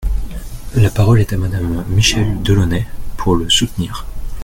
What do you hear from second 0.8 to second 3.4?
parole est à Madame Michèle Delaunay, pour